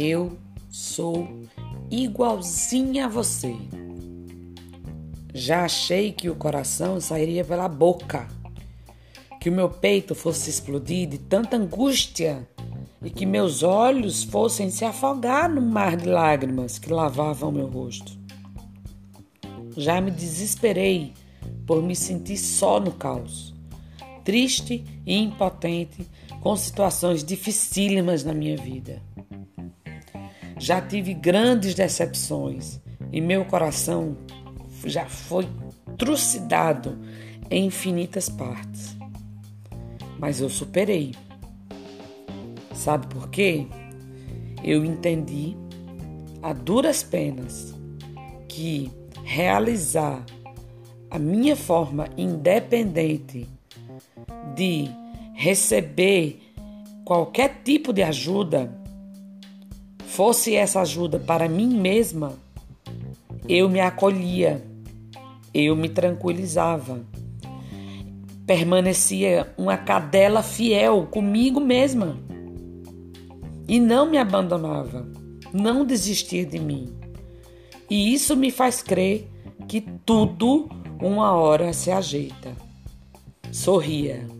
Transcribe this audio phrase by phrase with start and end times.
[0.00, 0.38] Eu
[0.70, 1.26] sou
[1.90, 3.52] igualzinha a você.
[5.34, 8.28] Já achei que o coração sairia pela boca,
[9.40, 12.48] que o meu peito fosse explodir de tanta angústia
[13.02, 18.16] e que meus olhos fossem se afogar no mar de lágrimas que lavavam meu rosto.
[19.76, 21.12] Já me desesperei
[21.66, 23.52] por me sentir só no caos,
[24.22, 26.06] triste e impotente
[26.40, 29.02] com situações dificílimas na minha vida.
[30.58, 32.80] Já tive grandes decepções
[33.12, 34.16] e meu coração
[34.84, 35.48] já foi
[35.96, 36.98] trucidado
[37.50, 38.96] em infinitas partes.
[40.18, 41.14] Mas eu superei.
[42.74, 43.66] Sabe por quê?
[44.62, 45.56] Eu entendi
[46.42, 47.74] a duras penas
[48.48, 48.90] que
[49.24, 50.24] realizar
[51.10, 53.48] a minha forma independente
[54.54, 54.88] de
[55.34, 56.40] receber
[57.04, 58.77] qualquer tipo de ajuda,
[60.08, 62.32] fosse essa ajuda para mim mesma,
[63.46, 64.64] eu me acolhia,
[65.52, 67.00] eu me tranquilizava,
[68.46, 72.16] permanecia uma cadela fiel comigo mesma
[73.68, 75.06] e não me abandonava,
[75.52, 76.88] não desistia de mim.
[77.90, 79.28] E isso me faz crer
[79.68, 80.68] que tudo
[81.00, 82.56] uma hora se ajeita.
[83.52, 84.37] Sorria.